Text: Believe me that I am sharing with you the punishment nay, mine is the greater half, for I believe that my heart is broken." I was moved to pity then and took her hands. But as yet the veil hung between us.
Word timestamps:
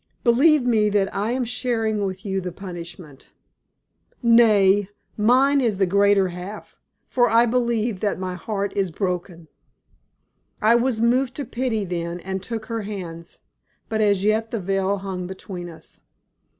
Believe 0.23 0.63
me 0.65 0.89
that 0.89 1.15
I 1.15 1.29
am 1.33 1.45
sharing 1.45 2.03
with 2.03 2.25
you 2.25 2.41
the 2.41 2.51
punishment 2.51 3.29
nay, 4.23 4.89
mine 5.15 5.61
is 5.61 5.77
the 5.77 5.85
greater 5.85 6.29
half, 6.29 6.79
for 7.05 7.29
I 7.29 7.45
believe 7.45 7.99
that 7.99 8.17
my 8.17 8.33
heart 8.33 8.73
is 8.75 8.89
broken." 8.89 9.47
I 10.59 10.73
was 10.73 10.99
moved 10.99 11.35
to 11.35 11.45
pity 11.45 11.85
then 11.85 12.19
and 12.21 12.41
took 12.41 12.65
her 12.65 12.81
hands. 12.81 13.41
But 13.89 14.01
as 14.01 14.23
yet 14.23 14.49
the 14.49 14.59
veil 14.59 14.97
hung 14.97 15.27
between 15.27 15.69
us. 15.69 16.01